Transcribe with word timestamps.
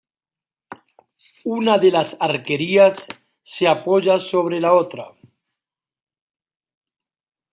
Una 1.57 1.77
de 1.77 1.91
las 1.91 2.17
arquerías 2.19 3.05
se 3.43 3.67
apoya 3.67 4.17
sobre 4.17 4.59
la 4.59 4.73
otra. 4.73 5.11